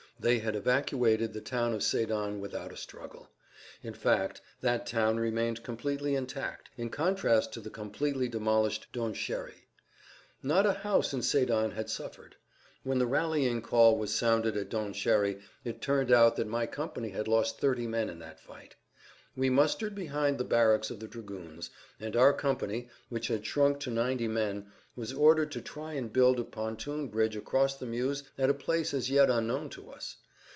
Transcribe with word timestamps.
They 0.23 0.37
had 0.37 0.55
evacuated 0.55 1.33
the 1.33 1.41
town 1.41 1.73
of 1.73 1.81
Sédan 1.81 2.37
without 2.39 2.71
a 2.71 2.77
struggle. 2.77 3.31
In 3.81 3.95
fact, 3.95 4.39
that 4.61 4.85
town 4.85 5.17
remained 5.19 5.63
completely 5.63 6.13
intact, 6.13 6.69
in 6.77 6.91
contrast 6.91 7.53
to 7.53 7.59
the 7.59 7.71
completely 7.71 8.29
demolished 8.29 8.93
Donchéry. 8.93 9.55
Not 10.43 10.67
a 10.67 10.73
house 10.73 11.11
in 11.11 11.21
Sédan 11.21 11.73
had 11.73 11.89
suffered. 11.89 12.35
When 12.83 12.99
the 12.99 13.07
rallying 13.07 13.63
call 13.63 13.97
was 13.97 14.13
sounded 14.13 14.55
at 14.57 14.69
Donchéry 14.69 15.41
it 15.63 15.81
turned 15.81 16.11
out 16.11 16.35
that 16.35 16.45
my 16.45 16.67
company 16.67 17.09
had 17.09 17.27
lost 17.27 17.59
thirty 17.59 17.87
men 17.87 18.07
in 18.07 18.19
that 18.19 18.39
fight. 18.39 18.75
We 19.35 19.49
mustered 19.49 19.95
behind 19.95 20.37
the 20.37 20.43
barracks 20.43 20.91
of 20.91 20.99
the 20.99 21.07
dragoons, 21.07 21.71
and 21.99 22.15
our 22.15 22.33
company, 22.33 22.89
which 23.09 23.29
had 23.29 23.43
shrunk 23.45 23.79
to 23.79 23.89
ninety 23.89 24.27
men, 24.27 24.71
was 24.93 25.13
ordered 25.13 25.49
to 25.53 25.61
try 25.61 25.93
and 25.93 26.11
build 26.11 26.37
a 26.37 26.43
pontoon 26.43 27.07
bridge 27.07 27.37
across 27.37 27.77
the 27.77 27.85
Meuse 27.85 28.23
at 28.37 28.49
a 28.49 28.53
place 28.53 28.93
as 28.93 29.09
yet 29.09 29.29
unknown 29.29 29.69
to 29.69 29.89
us. 29.89 30.17